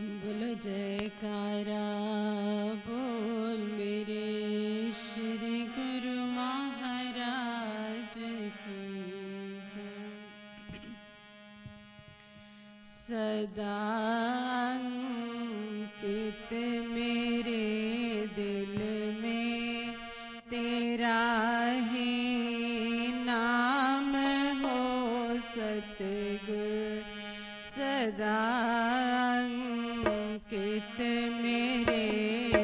बोलो 0.00 0.52
जयकारा 0.64 1.86
बोल 2.86 3.58
मेरे 3.78 4.92
श्री 4.96 5.58
गुरु 5.76 6.14
महाराज 6.36 8.14
की 8.60 8.86
सदा 12.90 13.76
अंकित 14.70 16.52
सदा 27.70 28.38
कित 30.50 30.98
मेरे 31.42 32.59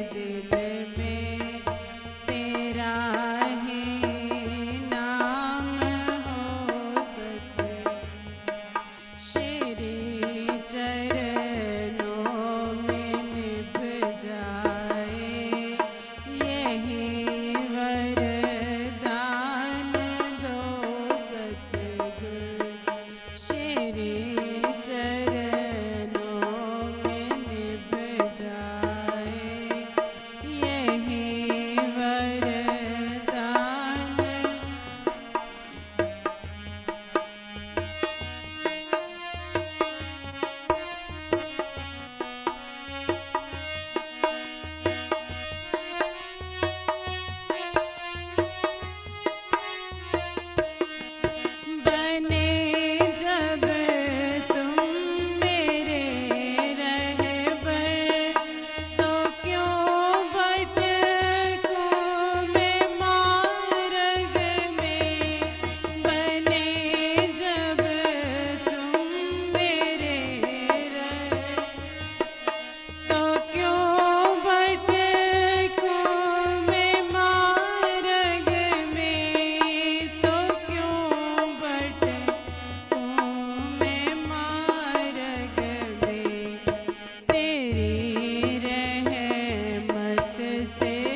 see 90.67 91.06